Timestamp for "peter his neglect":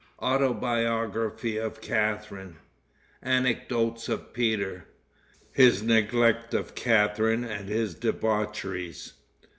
4.33-6.55